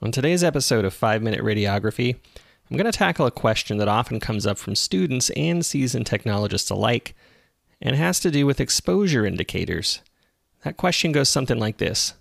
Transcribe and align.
On 0.00 0.12
today's 0.12 0.44
episode 0.44 0.84
of 0.84 0.94
5 0.94 1.24
Minute 1.24 1.40
Radiography, 1.40 2.14
I'm 2.70 2.76
going 2.76 2.88
to 2.90 2.96
tackle 2.96 3.26
a 3.26 3.32
question 3.32 3.78
that 3.78 3.88
often 3.88 4.20
comes 4.20 4.46
up 4.46 4.56
from 4.56 4.76
students 4.76 5.28
and 5.30 5.66
seasoned 5.66 6.06
technologists 6.06 6.70
alike, 6.70 7.16
and 7.82 7.96
has 7.96 8.20
to 8.20 8.30
do 8.30 8.46
with 8.46 8.60
exposure 8.60 9.26
indicators. 9.26 10.00
That 10.62 10.76
question 10.76 11.10
goes 11.10 11.28
something 11.28 11.58
like 11.58 11.78
this 11.78 12.14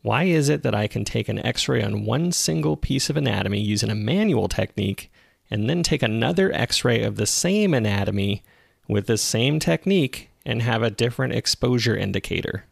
Why 0.00 0.24
is 0.24 0.48
it 0.48 0.62
that 0.62 0.74
I 0.74 0.86
can 0.86 1.04
take 1.04 1.28
an 1.28 1.44
x 1.44 1.68
ray 1.68 1.82
on 1.82 2.06
one 2.06 2.32
single 2.32 2.74
piece 2.74 3.10
of 3.10 3.18
anatomy 3.18 3.60
using 3.60 3.90
a 3.90 3.94
manual 3.94 4.48
technique, 4.48 5.12
and 5.50 5.68
then 5.68 5.82
take 5.82 6.02
another 6.02 6.50
x 6.54 6.86
ray 6.86 7.02
of 7.02 7.16
the 7.16 7.26
same 7.26 7.74
anatomy 7.74 8.42
with 8.88 9.08
the 9.08 9.18
same 9.18 9.58
technique 9.58 10.30
and 10.46 10.62
have 10.62 10.82
a 10.82 10.88
different 10.88 11.34
exposure 11.34 11.94
indicator? 11.94 12.64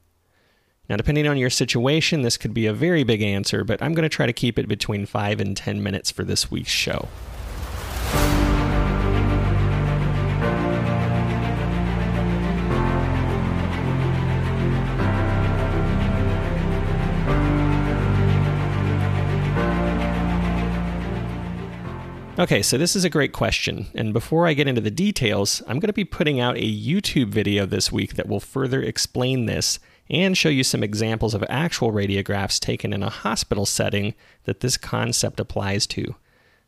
Now, 0.89 0.97
depending 0.97 1.29
on 1.29 1.37
your 1.37 1.49
situation, 1.49 2.23
this 2.23 2.37
could 2.37 2.53
be 2.53 2.67
a 2.67 2.73
very 2.73 3.05
big 3.05 3.23
answer, 3.23 3.63
but 3.63 3.81
I'm 3.81 3.95
going 3.95 4.03
to 4.03 4.09
try 4.09 4.27
to 4.27 4.33
keep 4.33 4.59
it 4.59 4.67
between 4.67 5.07
5 5.07 5.41
and 5.41 5.57
10 5.57 5.81
minutes 5.81 6.11
for 6.11 6.25
this 6.25 6.51
week's 6.51 6.71
show. 6.71 7.09
Okay, 22.39 22.61
so 22.61 22.77
this 22.77 22.97
is 22.97 23.05
a 23.05 23.11
great 23.11 23.33
question. 23.33 23.87
And 23.95 24.13
before 24.13 24.49
I 24.49 24.55
get 24.55 24.67
into 24.67 24.81
the 24.81 24.91
details, 24.91 25.63
I'm 25.69 25.79
going 25.79 25.87
to 25.87 25.93
be 25.93 26.05
putting 26.05 26.41
out 26.41 26.57
a 26.57 26.61
YouTube 26.61 27.29
video 27.29 27.67
this 27.67 27.93
week 27.93 28.15
that 28.15 28.27
will 28.27 28.41
further 28.41 28.83
explain 28.83 29.47
this 29.47 29.79
and 30.13 30.39
show 30.39 30.51
you 30.51 30.63
some 30.63 30.83
examples 30.83 31.35
of 31.35 31.43
actual 31.49 31.91
radiographs 31.91 32.61
taken 32.61 32.93
in 32.93 33.03
a 33.03 33.11
hospital 33.11 33.67
setting 33.67 34.15
that 34.45 34.61
this 34.61 34.77
concept 34.77 35.41
applies 35.41 35.87
to. 35.89 36.15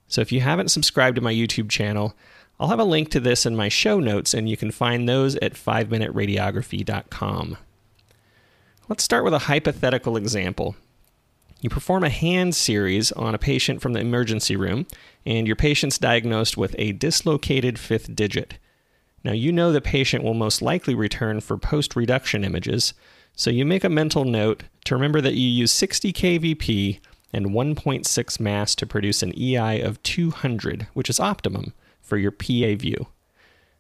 So 0.09 0.23
if 0.23 0.33
you 0.33 0.41
haven't 0.41 0.71
subscribed 0.71 1.17
to 1.17 1.23
my 1.23 1.33
YouTube 1.33 1.69
channel, 1.69 2.17
I'll 2.59 2.69
have 2.69 2.81
a 2.81 2.85
link 2.85 3.11
to 3.11 3.21
this 3.21 3.45
in 3.45 3.55
my 3.55 3.69
show 3.69 4.01
notes, 4.01 4.33
and 4.33 4.49
you 4.49 4.57
can 4.57 4.71
find 4.71 5.09
those 5.09 5.37
at 5.37 5.55
5minuteradiography.com. 5.55 7.59
Let's 8.89 9.05
start 9.05 9.25
with 9.25 9.35
a 9.35 9.41
hypothetical 9.41 10.17
example. 10.17 10.77
You 11.61 11.71
perform 11.71 12.05
a 12.05 12.11
hand 12.11 12.55
series 12.55 13.11
on 13.13 13.35
a 13.35 13.39
patient 13.39 13.81
from 13.81 13.95
the 13.95 14.01
emergency 14.01 14.57
room, 14.57 14.87
and 15.25 15.47
your 15.47 15.57
patient's 15.57 15.99
diagnosed 15.99 16.57
with 16.57 16.75
a 16.79 16.93
dislocated 16.93 17.79
fifth 17.79 18.15
digit. 18.15 18.59
Now, 19.25 19.33
you 19.33 19.53
know 19.53 19.73
the 19.73 19.81
patient 19.81 20.23
will 20.23 20.35
most 20.35 20.61
likely 20.61 20.95
return 20.95 21.41
for 21.41 21.57
post 21.57 21.97
reduction 21.97 22.45
images, 22.45 22.93
so 23.37 23.51
you 23.51 23.65
make 23.65 23.85
a 23.85 23.89
mental 23.89 24.25
note 24.25 24.65
to 24.85 24.95
remember 24.95 25.21
that 25.21 25.35
you 25.35 25.49
use 25.49 25.73
60 25.73 26.13
kVp 26.13 27.01
and 27.33 27.47
1.6 27.47 28.41
mAs 28.41 28.75
to 28.77 28.87
produce 28.87 29.23
an 29.23 29.37
EI 29.37 29.81
of 29.81 30.03
200, 30.05 30.87
which 30.95 31.11
is 31.11 31.19
optimum 31.19 31.73
for 32.01 32.17
your 32.17 32.31
PA 32.31 32.77
view. 32.77 33.09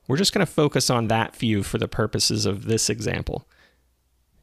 We're 0.08 0.16
just 0.16 0.34
going 0.34 0.44
to 0.44 0.52
focus 0.52 0.91
on 0.91 1.08
that 1.08 1.36
view 1.36 1.62
for 1.62 1.78
the 1.78 1.88
purposes 1.88 2.47
of 2.47 2.64
this 2.64 2.91
example. 2.91 3.47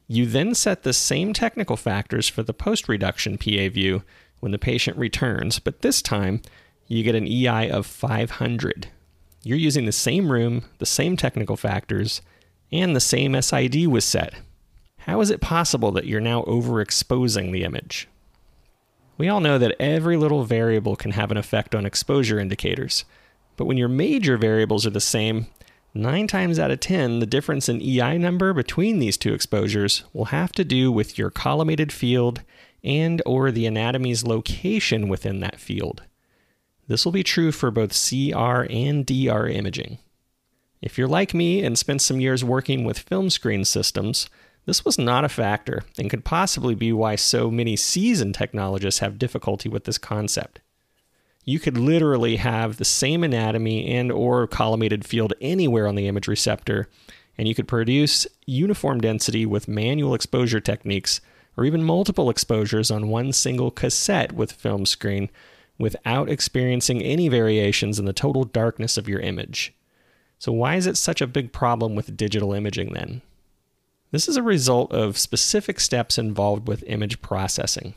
You 0.08 0.26
then 0.26 0.54
set 0.54 0.82
the 0.82 0.92
same 0.92 1.32
technical 1.32 1.76
factors 1.76 2.28
for 2.28 2.42
the 2.42 2.54
post 2.54 2.88
reduction 2.88 3.38
PA 3.38 3.68
view 3.68 4.02
when 4.40 4.50
the 4.50 4.58
patient 4.58 4.96
returns, 4.96 5.58
but 5.58 5.82
this 5.82 6.02
time 6.02 6.40
you 6.86 7.02
get 7.02 7.14
an 7.14 7.28
EI 7.28 7.70
of 7.70 7.86
500. 7.86 8.88
You're 9.44 9.58
using 9.58 9.84
the 9.84 9.92
same 9.92 10.32
room, 10.32 10.64
the 10.78 10.86
same 10.86 11.16
technical 11.16 11.56
factors, 11.56 12.22
and 12.70 12.96
the 12.96 13.00
same 13.00 13.40
SID 13.40 13.86
was 13.86 14.04
set. 14.04 14.34
How 15.06 15.20
is 15.20 15.30
it 15.30 15.40
possible 15.40 15.90
that 15.92 16.06
you're 16.06 16.20
now 16.20 16.42
overexposing 16.42 17.52
the 17.52 17.64
image? 17.64 18.08
We 19.18 19.28
all 19.28 19.40
know 19.40 19.58
that 19.58 19.76
every 19.80 20.16
little 20.16 20.44
variable 20.44 20.96
can 20.96 21.12
have 21.12 21.30
an 21.30 21.36
effect 21.36 21.74
on 21.74 21.86
exposure 21.86 22.38
indicators, 22.38 23.04
but 23.56 23.66
when 23.66 23.76
your 23.76 23.88
major 23.88 24.36
variables 24.36 24.86
are 24.86 24.90
the 24.90 25.00
same, 25.00 25.46
9 25.94 26.26
times 26.26 26.58
out 26.58 26.70
of 26.70 26.80
10, 26.80 27.18
the 27.18 27.26
difference 27.26 27.68
in 27.68 27.82
EI 27.82 28.16
number 28.16 28.52
between 28.52 28.98
these 28.98 29.18
two 29.18 29.34
exposures 29.34 30.04
will 30.12 30.26
have 30.26 30.52
to 30.52 30.64
do 30.64 30.90
with 30.90 31.18
your 31.18 31.30
collimated 31.30 31.92
field 31.92 32.42
and 32.82 33.20
or 33.26 33.50
the 33.50 33.66
anatomy's 33.66 34.24
location 34.24 35.08
within 35.08 35.40
that 35.40 35.60
field. 35.60 36.02
This 36.88 37.04
will 37.04 37.12
be 37.12 37.22
true 37.22 37.52
for 37.52 37.70
both 37.70 37.90
CR 37.90 38.66
and 38.70 39.04
DR 39.04 39.48
imaging. 39.48 39.98
If 40.80 40.96
you're 40.96 41.08
like 41.08 41.34
me 41.34 41.62
and 41.62 41.78
spent 41.78 42.02
some 42.02 42.20
years 42.20 42.42
working 42.42 42.84
with 42.84 42.98
film 42.98 43.30
screen 43.30 43.64
systems, 43.64 44.28
this 44.64 44.84
was 44.84 44.98
not 44.98 45.24
a 45.24 45.28
factor 45.28 45.82
and 45.98 46.10
could 46.10 46.24
possibly 46.24 46.74
be 46.74 46.92
why 46.92 47.16
so 47.16 47.50
many 47.50 47.76
seasoned 47.76 48.34
technologists 48.34 49.00
have 49.00 49.18
difficulty 49.18 49.68
with 49.68 49.84
this 49.84 49.98
concept. 49.98 50.60
You 51.44 51.58
could 51.58 51.76
literally 51.76 52.36
have 52.36 52.76
the 52.76 52.84
same 52.84 53.24
anatomy 53.24 53.88
and 53.88 54.12
or 54.12 54.46
collimated 54.46 55.04
field 55.04 55.32
anywhere 55.40 55.88
on 55.88 55.96
the 55.96 56.06
image 56.06 56.28
receptor 56.28 56.88
and 57.36 57.48
you 57.48 57.54
could 57.54 57.66
produce 57.66 58.26
uniform 58.46 59.00
density 59.00 59.46
with 59.46 59.66
manual 59.66 60.14
exposure 60.14 60.60
techniques 60.60 61.20
or 61.56 61.64
even 61.64 61.82
multiple 61.82 62.30
exposures 62.30 62.90
on 62.90 63.08
one 63.08 63.32
single 63.32 63.70
cassette 63.70 64.32
with 64.32 64.52
film 64.52 64.86
screen 64.86 65.28
without 65.78 66.28
experiencing 66.28 67.02
any 67.02 67.28
variations 67.28 67.98
in 67.98 68.04
the 68.04 68.12
total 68.12 68.44
darkness 68.44 68.96
of 68.96 69.08
your 69.08 69.20
image. 69.20 69.74
So 70.38 70.52
why 70.52 70.76
is 70.76 70.86
it 70.86 70.96
such 70.96 71.20
a 71.20 71.26
big 71.26 71.52
problem 71.52 71.94
with 71.94 72.16
digital 72.16 72.52
imaging 72.52 72.92
then? 72.92 73.22
This 74.12 74.28
is 74.28 74.36
a 74.36 74.42
result 74.42 74.92
of 74.92 75.16
specific 75.16 75.80
steps 75.80 76.18
involved 76.18 76.68
with 76.68 76.84
image 76.86 77.22
processing. 77.22 77.94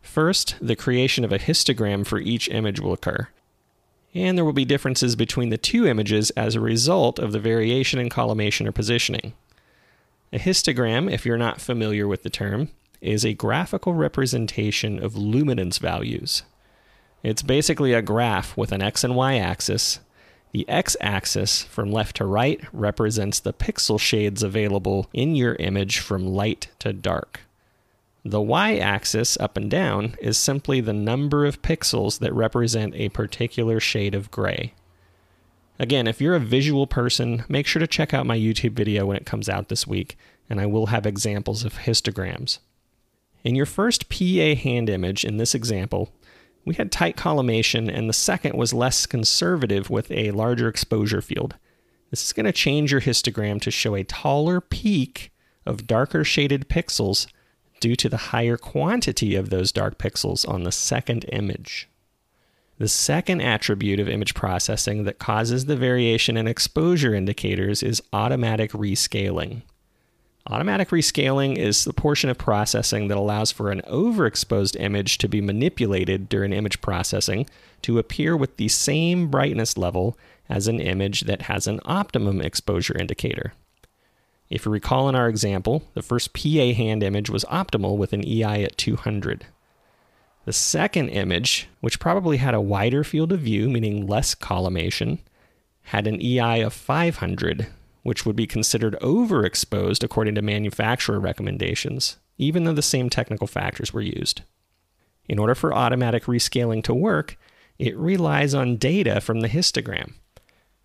First, 0.00 0.54
the 0.60 0.76
creation 0.76 1.24
of 1.24 1.32
a 1.32 1.40
histogram 1.40 2.06
for 2.06 2.20
each 2.20 2.48
image 2.48 2.78
will 2.78 2.92
occur. 2.92 3.28
And 4.14 4.38
there 4.38 4.44
will 4.44 4.52
be 4.52 4.64
differences 4.64 5.16
between 5.16 5.50
the 5.50 5.58
two 5.58 5.86
images 5.86 6.30
as 6.30 6.54
a 6.54 6.60
result 6.60 7.18
of 7.18 7.32
the 7.32 7.40
variation 7.40 7.98
in 7.98 8.08
collimation 8.08 8.68
or 8.68 8.72
positioning. 8.72 9.32
A 10.32 10.38
histogram, 10.38 11.12
if 11.12 11.26
you're 11.26 11.36
not 11.36 11.60
familiar 11.60 12.06
with 12.06 12.22
the 12.22 12.30
term, 12.30 12.68
is 13.00 13.24
a 13.24 13.34
graphical 13.34 13.92
representation 13.92 15.02
of 15.02 15.16
luminance 15.16 15.78
values. 15.78 16.44
It's 17.24 17.42
basically 17.42 17.92
a 17.92 18.02
graph 18.02 18.56
with 18.56 18.70
an 18.70 18.82
x 18.82 19.02
and 19.02 19.16
y 19.16 19.36
axis 19.36 19.98
the 20.52 20.68
x 20.68 20.96
axis 21.00 21.62
from 21.62 21.92
left 21.92 22.16
to 22.16 22.24
right 22.24 22.60
represents 22.72 23.38
the 23.38 23.52
pixel 23.52 24.00
shades 24.00 24.42
available 24.42 25.08
in 25.12 25.36
your 25.36 25.54
image 25.56 25.98
from 25.98 26.26
light 26.26 26.68
to 26.80 26.92
dark. 26.92 27.40
The 28.24 28.40
y 28.40 28.76
axis, 28.76 29.38
up 29.38 29.56
and 29.56 29.70
down, 29.70 30.16
is 30.20 30.36
simply 30.36 30.80
the 30.80 30.92
number 30.92 31.46
of 31.46 31.62
pixels 31.62 32.18
that 32.18 32.34
represent 32.34 32.94
a 32.94 33.08
particular 33.08 33.80
shade 33.80 34.14
of 34.14 34.30
gray. 34.30 34.74
Again, 35.78 36.06
if 36.06 36.20
you're 36.20 36.34
a 36.34 36.40
visual 36.40 36.86
person, 36.86 37.44
make 37.48 37.66
sure 37.66 37.80
to 37.80 37.86
check 37.86 38.12
out 38.12 38.26
my 38.26 38.36
YouTube 38.36 38.72
video 38.72 39.06
when 39.06 39.16
it 39.16 39.24
comes 39.24 39.48
out 39.48 39.68
this 39.68 39.86
week, 39.86 40.18
and 40.50 40.60
I 40.60 40.66
will 40.66 40.86
have 40.86 41.06
examples 41.06 41.64
of 41.64 41.78
histograms. 41.78 42.58
In 43.42 43.54
your 43.54 43.64
first 43.64 44.10
PA 44.10 44.54
hand 44.54 44.90
image 44.90 45.24
in 45.24 45.38
this 45.38 45.54
example, 45.54 46.12
we 46.64 46.74
had 46.74 46.92
tight 46.92 47.16
collimation, 47.16 47.88
and 47.88 48.08
the 48.08 48.14
second 48.14 48.56
was 48.56 48.72
less 48.72 49.06
conservative 49.06 49.90
with 49.90 50.10
a 50.10 50.30
larger 50.32 50.68
exposure 50.68 51.22
field. 51.22 51.56
This 52.10 52.24
is 52.24 52.32
going 52.32 52.46
to 52.46 52.52
change 52.52 52.92
your 52.92 53.00
histogram 53.00 53.60
to 53.62 53.70
show 53.70 53.94
a 53.94 54.04
taller 54.04 54.60
peak 54.60 55.32
of 55.64 55.86
darker 55.86 56.24
shaded 56.24 56.68
pixels 56.68 57.26
due 57.80 57.96
to 57.96 58.08
the 58.08 58.16
higher 58.16 58.56
quantity 58.56 59.34
of 59.34 59.50
those 59.50 59.72
dark 59.72 59.98
pixels 59.98 60.46
on 60.48 60.64
the 60.64 60.72
second 60.72 61.24
image. 61.32 61.88
The 62.78 62.88
second 62.88 63.42
attribute 63.42 64.00
of 64.00 64.08
image 64.08 64.34
processing 64.34 65.04
that 65.04 65.18
causes 65.18 65.66
the 65.66 65.76
variation 65.76 66.36
in 66.36 66.46
exposure 66.46 67.14
indicators 67.14 67.82
is 67.82 68.02
automatic 68.12 68.72
rescaling. 68.72 69.62
Automatic 70.50 70.88
rescaling 70.88 71.56
is 71.56 71.84
the 71.84 71.92
portion 71.92 72.28
of 72.28 72.36
processing 72.36 73.06
that 73.06 73.16
allows 73.16 73.52
for 73.52 73.70
an 73.70 73.82
overexposed 73.82 74.74
image 74.80 75.16
to 75.18 75.28
be 75.28 75.40
manipulated 75.40 76.28
during 76.28 76.52
image 76.52 76.80
processing 76.80 77.46
to 77.82 78.00
appear 78.00 78.36
with 78.36 78.56
the 78.56 78.66
same 78.66 79.28
brightness 79.28 79.78
level 79.78 80.18
as 80.48 80.66
an 80.66 80.80
image 80.80 81.20
that 81.22 81.42
has 81.42 81.68
an 81.68 81.78
optimum 81.84 82.40
exposure 82.40 82.98
indicator. 82.98 83.52
If 84.48 84.66
you 84.66 84.72
recall 84.72 85.08
in 85.08 85.14
our 85.14 85.28
example, 85.28 85.84
the 85.94 86.02
first 86.02 86.32
PA 86.32 86.72
hand 86.72 87.04
image 87.04 87.30
was 87.30 87.44
optimal 87.44 87.96
with 87.96 88.12
an 88.12 88.26
EI 88.26 88.64
at 88.64 88.76
200. 88.76 89.46
The 90.46 90.52
second 90.52 91.10
image, 91.10 91.68
which 91.80 92.00
probably 92.00 92.38
had 92.38 92.54
a 92.54 92.60
wider 92.60 93.04
field 93.04 93.30
of 93.30 93.38
view, 93.38 93.68
meaning 93.68 94.04
less 94.04 94.34
collimation, 94.34 95.20
had 95.82 96.08
an 96.08 96.20
EI 96.20 96.60
of 96.60 96.72
500 96.72 97.68
which 98.02 98.24
would 98.24 98.36
be 98.36 98.46
considered 98.46 98.96
overexposed 99.00 100.02
according 100.02 100.34
to 100.34 100.42
manufacturer 100.42 101.20
recommendations, 101.20 102.16
even 102.38 102.64
though 102.64 102.72
the 102.72 102.82
same 102.82 103.10
technical 103.10 103.46
factors 103.46 103.92
were 103.92 104.00
used. 104.00 104.42
In 105.28 105.38
order 105.38 105.54
for 105.54 105.74
automatic 105.74 106.24
rescaling 106.24 106.82
to 106.84 106.94
work, 106.94 107.38
it 107.78 107.96
relies 107.96 108.54
on 108.54 108.76
data 108.76 109.20
from 109.20 109.40
the 109.40 109.48
histogram. 109.48 110.14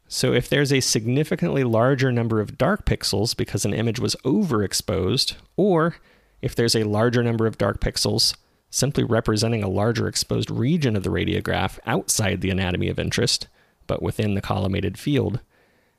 So, 0.08 0.34
if 0.34 0.48
there's 0.48 0.72
a 0.72 0.82
significantly 0.82 1.64
larger 1.64 2.12
number 2.12 2.40
of 2.40 2.58
dark 2.58 2.86
pixels 2.86 3.36
because 3.36 3.66
an 3.66 3.74
image 3.74 4.00
was 4.00 4.16
overexposed, 4.24 5.36
or 5.58 5.96
if 6.42 6.56
there's 6.56 6.76
a 6.76 6.84
larger 6.84 7.24
number 7.24 7.48
of 7.48 7.58
dark 7.58 7.80
pixels 7.80 8.36
simply 8.70 9.04
representing 9.04 9.64
a 9.64 9.70
larger 9.70 10.08
exposed 10.08 10.52
region 10.52 10.96
of 10.96 11.04
the 11.04 11.10
radiograph 11.10 11.80
outside 11.86 12.42
the 12.42 12.52
anatomy 12.52 12.90
of 12.90 13.00
interest, 13.00 13.48
but 13.88 14.04
within 14.04 14.36
the 14.36 14.42
collimated 14.42 14.98
field, 14.98 15.40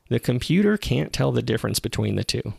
the 0.08 0.20
computer 0.20 0.76
can't 0.76 1.12
tell 1.12 1.32
the 1.32 1.42
difference 1.42 1.80
between 1.80 2.16
the 2.16 2.24
two. 2.24 2.54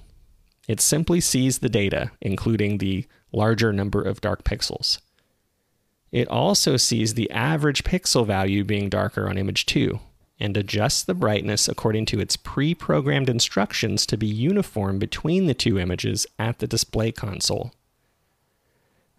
It 0.67 0.81
simply 0.81 1.21
sees 1.21 1.59
the 1.59 1.69
data, 1.69 2.11
including 2.21 2.77
the 2.77 3.05
larger 3.31 3.71
number 3.71 4.01
of 4.01 4.21
dark 4.21 4.44
pixels. 4.44 4.99
It 6.11 6.27
also 6.27 6.77
sees 6.77 7.13
the 7.13 7.31
average 7.31 7.83
pixel 7.83 8.25
value 8.25 8.63
being 8.63 8.89
darker 8.89 9.29
on 9.29 9.38
image 9.38 9.65
2 9.65 9.99
and 10.39 10.55
adjusts 10.55 11.03
the 11.03 11.13
brightness 11.13 11.67
according 11.67 12.05
to 12.05 12.19
its 12.19 12.38
pre 12.38 12.75
programmed 12.75 13.29
instructions 13.29 14.05
to 14.05 14.17
be 14.17 14.27
uniform 14.27 14.99
between 14.99 15.47
the 15.47 15.53
two 15.53 15.79
images 15.79 16.27
at 16.38 16.59
the 16.59 16.67
display 16.67 17.11
console. 17.11 17.73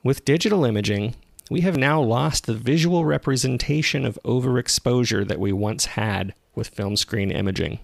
With 0.04 0.24
digital 0.24 0.64
imaging, 0.64 1.16
we 1.50 1.62
have 1.62 1.76
now 1.76 2.00
lost 2.00 2.46
the 2.46 2.54
visual 2.54 3.04
representation 3.04 4.04
of 4.04 4.18
overexposure 4.24 5.26
that 5.26 5.40
we 5.40 5.52
once 5.52 5.86
had 5.86 6.34
with 6.54 6.68
film 6.68 6.96
screen 6.96 7.30
imaging. 7.30 7.80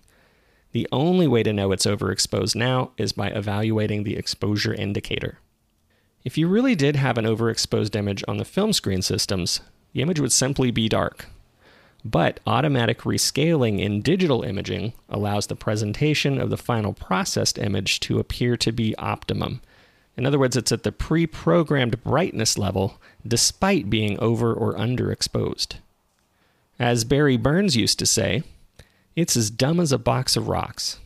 The 0.74 0.88
only 0.90 1.28
way 1.28 1.44
to 1.44 1.52
know 1.52 1.70
it's 1.70 1.86
overexposed 1.86 2.56
now 2.56 2.90
is 2.96 3.12
by 3.12 3.28
evaluating 3.28 4.02
the 4.02 4.16
exposure 4.16 4.74
indicator. 4.74 5.38
If 6.24 6.36
you 6.36 6.48
really 6.48 6.74
did 6.74 6.96
have 6.96 7.16
an 7.16 7.26
overexposed 7.26 7.94
image 7.94 8.24
on 8.26 8.38
the 8.38 8.44
film 8.44 8.72
screen 8.72 9.00
systems, 9.00 9.60
the 9.92 10.02
image 10.02 10.18
would 10.18 10.32
simply 10.32 10.72
be 10.72 10.88
dark. 10.88 11.26
But 12.04 12.40
automatic 12.44 13.02
rescaling 13.02 13.78
in 13.78 14.02
digital 14.02 14.42
imaging 14.42 14.94
allows 15.08 15.46
the 15.46 15.54
presentation 15.54 16.40
of 16.40 16.50
the 16.50 16.56
final 16.56 16.92
processed 16.92 17.56
image 17.56 18.00
to 18.00 18.18
appear 18.18 18.56
to 18.56 18.72
be 18.72 18.96
optimum. 18.96 19.60
In 20.16 20.26
other 20.26 20.40
words, 20.40 20.56
it's 20.56 20.72
at 20.72 20.82
the 20.82 20.90
pre 20.90 21.24
programmed 21.24 22.02
brightness 22.02 22.58
level 22.58 23.00
despite 23.24 23.88
being 23.88 24.18
over 24.18 24.52
or 24.52 24.74
underexposed. 24.74 25.76
As 26.80 27.04
Barry 27.04 27.36
Burns 27.36 27.76
used 27.76 28.00
to 28.00 28.06
say, 28.06 28.42
it's 29.16 29.36
as 29.36 29.50
dumb 29.50 29.80
as 29.80 29.92
a 29.92 29.98
box 29.98 30.36
of 30.36 30.48
rocks 30.48 30.98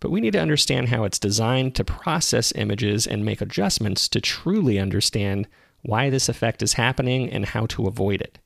but 0.00 0.10
we 0.10 0.20
need 0.20 0.32
to 0.32 0.40
understand 0.40 0.88
how 0.88 1.04
it's 1.04 1.18
designed 1.18 1.74
to 1.74 1.84
process 1.84 2.52
images 2.56 3.06
and 3.06 3.24
make 3.24 3.42
adjustments 3.42 4.08
to 4.08 4.20
truly 4.20 4.78
understand 4.78 5.46
why 5.82 6.10
this 6.10 6.28
effect 6.28 6.62
is 6.62 6.74
happening 6.74 7.30
and 7.30 7.46
how 7.46 7.66
to 7.66 7.86
avoid 7.86 8.20
it. 8.20 8.38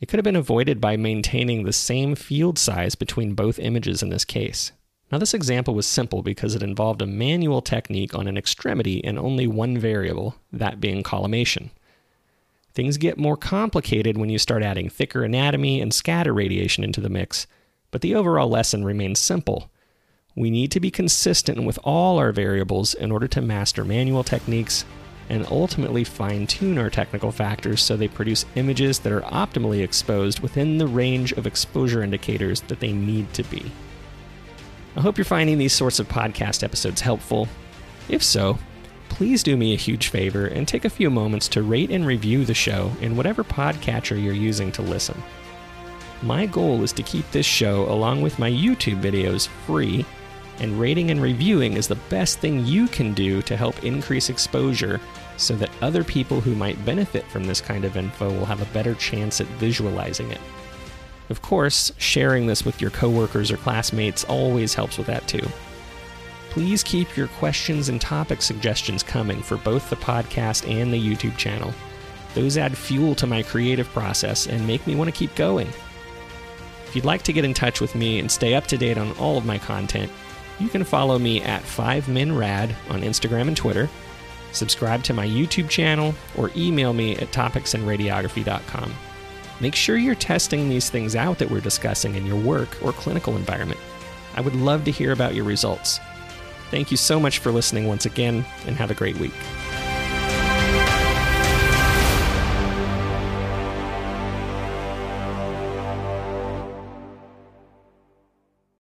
It 0.00 0.06
could 0.06 0.18
have 0.18 0.24
been 0.24 0.36
avoided 0.36 0.80
by 0.80 0.96
maintaining 0.96 1.64
the 1.64 1.72
same 1.72 2.14
field 2.14 2.58
size 2.58 2.94
between 2.94 3.34
both 3.34 3.58
images 3.58 4.02
in 4.02 4.10
this 4.10 4.24
case. 4.24 4.72
Now, 5.10 5.18
this 5.18 5.34
example 5.34 5.74
was 5.74 5.86
simple 5.86 6.22
because 6.22 6.54
it 6.54 6.62
involved 6.62 7.00
a 7.00 7.06
manual 7.06 7.62
technique 7.62 8.14
on 8.14 8.28
an 8.28 8.36
extremity 8.36 9.02
and 9.02 9.18
only 9.18 9.46
one 9.46 9.78
variable, 9.78 10.36
that 10.52 10.80
being 10.80 11.02
collimation. 11.02 11.70
Things 12.74 12.98
get 12.98 13.18
more 13.18 13.36
complicated 13.36 14.18
when 14.18 14.28
you 14.28 14.38
start 14.38 14.62
adding 14.62 14.90
thicker 14.90 15.24
anatomy 15.24 15.80
and 15.80 15.92
scatter 15.92 16.34
radiation 16.34 16.84
into 16.84 17.00
the 17.00 17.08
mix, 17.08 17.46
but 17.90 18.00
the 18.00 18.14
overall 18.14 18.48
lesson 18.48 18.84
remains 18.84 19.18
simple 19.18 19.70
we 20.38 20.50
need 20.50 20.70
to 20.70 20.78
be 20.78 20.90
consistent 20.90 21.64
with 21.64 21.80
all 21.82 22.18
our 22.18 22.30
variables 22.30 22.94
in 22.94 23.10
order 23.10 23.26
to 23.26 23.42
master 23.42 23.84
manual 23.84 24.22
techniques 24.22 24.84
and 25.28 25.44
ultimately 25.50 26.04
fine 26.04 26.46
tune 26.46 26.78
our 26.78 26.88
technical 26.88 27.32
factors 27.32 27.82
so 27.82 27.96
they 27.96 28.06
produce 28.06 28.46
images 28.54 29.00
that 29.00 29.12
are 29.12 29.22
optimally 29.22 29.82
exposed 29.82 30.38
within 30.38 30.78
the 30.78 30.86
range 30.86 31.32
of 31.32 31.46
exposure 31.46 32.04
indicators 32.04 32.60
that 32.62 32.78
they 32.78 32.92
need 32.92 33.32
to 33.34 33.42
be. 33.44 33.70
I 34.96 35.00
hope 35.00 35.18
you're 35.18 35.24
finding 35.24 35.58
these 35.58 35.72
sorts 35.72 35.98
of 35.98 36.08
podcast 36.08 36.62
episodes 36.62 37.00
helpful. 37.00 37.48
If 38.08 38.22
so, 38.22 38.58
please 39.08 39.42
do 39.42 39.56
me 39.56 39.74
a 39.74 39.76
huge 39.76 40.08
favor 40.08 40.46
and 40.46 40.68
take 40.68 40.84
a 40.84 40.90
few 40.90 41.10
moments 41.10 41.48
to 41.48 41.62
rate 41.62 41.90
and 41.90 42.06
review 42.06 42.44
the 42.44 42.54
show 42.54 42.92
in 43.00 43.16
whatever 43.16 43.42
podcatcher 43.42 44.22
you're 44.22 44.32
using 44.32 44.70
to 44.72 44.82
listen. 44.82 45.20
My 46.22 46.46
goal 46.46 46.82
is 46.82 46.92
to 46.92 47.02
keep 47.02 47.30
this 47.30 47.46
show, 47.46 47.90
along 47.90 48.22
with 48.22 48.38
my 48.38 48.50
YouTube 48.50 49.00
videos, 49.00 49.48
free 49.66 50.04
and 50.60 50.78
rating 50.80 51.10
and 51.10 51.22
reviewing 51.22 51.74
is 51.74 51.88
the 51.88 51.94
best 52.08 52.38
thing 52.40 52.64
you 52.66 52.88
can 52.88 53.14
do 53.14 53.42
to 53.42 53.56
help 53.56 53.84
increase 53.84 54.28
exposure 54.28 55.00
so 55.36 55.54
that 55.54 55.70
other 55.80 56.02
people 56.02 56.40
who 56.40 56.54
might 56.54 56.84
benefit 56.84 57.24
from 57.26 57.44
this 57.44 57.60
kind 57.60 57.84
of 57.84 57.96
info 57.96 58.30
will 58.30 58.44
have 58.44 58.60
a 58.60 58.72
better 58.72 58.94
chance 58.94 59.40
at 59.40 59.46
visualizing 59.58 60.30
it. 60.30 60.40
Of 61.30 61.42
course, 61.42 61.92
sharing 61.98 62.46
this 62.46 62.64
with 62.64 62.80
your 62.80 62.90
coworkers 62.90 63.52
or 63.52 63.56
classmates 63.58 64.24
always 64.24 64.74
helps 64.74 64.98
with 64.98 65.06
that 65.06 65.28
too. 65.28 65.46
Please 66.50 66.82
keep 66.82 67.16
your 67.16 67.28
questions 67.28 67.88
and 67.88 68.00
topic 68.00 68.42
suggestions 68.42 69.02
coming 69.02 69.42
for 69.42 69.58
both 69.58 69.90
the 69.90 69.96
podcast 69.96 70.68
and 70.68 70.92
the 70.92 71.00
YouTube 71.00 71.36
channel. 71.36 71.72
Those 72.34 72.58
add 72.58 72.76
fuel 72.76 73.14
to 73.16 73.26
my 73.26 73.42
creative 73.42 73.88
process 73.88 74.46
and 74.46 74.66
make 74.66 74.86
me 74.86 74.96
want 74.96 75.08
to 75.08 75.16
keep 75.16 75.34
going. 75.36 75.68
If 76.88 76.96
you'd 76.96 77.04
like 77.04 77.22
to 77.24 77.34
get 77.34 77.44
in 77.44 77.52
touch 77.52 77.82
with 77.82 77.94
me 77.94 78.18
and 78.18 78.32
stay 78.32 78.54
up 78.54 78.66
to 78.68 78.78
date 78.78 78.96
on 78.96 79.12
all 79.18 79.36
of 79.36 79.44
my 79.44 79.58
content, 79.58 80.10
you 80.58 80.68
can 80.68 80.84
follow 80.84 81.18
me 81.18 81.42
at 81.42 81.62
5minrad 81.62 82.74
on 82.88 83.02
Instagram 83.02 83.48
and 83.48 83.56
Twitter, 83.56 83.90
subscribe 84.52 85.04
to 85.04 85.12
my 85.12 85.26
YouTube 85.26 85.68
channel, 85.68 86.14
or 86.36 86.50
email 86.56 86.94
me 86.94 87.14
at 87.16 87.30
topicsinradiography.com. 87.30 88.94
Make 89.60 89.74
sure 89.74 89.98
you're 89.98 90.14
testing 90.14 90.68
these 90.68 90.88
things 90.88 91.14
out 91.14 91.38
that 91.38 91.50
we're 91.50 91.60
discussing 91.60 92.14
in 92.14 92.24
your 92.24 92.40
work 92.40 92.82
or 92.82 92.92
clinical 92.92 93.36
environment. 93.36 93.80
I 94.34 94.40
would 94.40 94.56
love 94.56 94.84
to 94.84 94.90
hear 94.90 95.12
about 95.12 95.34
your 95.34 95.44
results. 95.44 96.00
Thank 96.70 96.90
you 96.90 96.96
so 96.96 97.20
much 97.20 97.38
for 97.38 97.52
listening 97.52 97.86
once 97.86 98.06
again, 98.06 98.46
and 98.66 98.76
have 98.76 98.90
a 98.90 98.94
great 98.94 99.18
week. 99.18 99.34